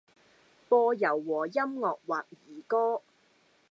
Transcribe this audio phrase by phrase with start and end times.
[0.67, 3.03] 播柔和音樂或兒歌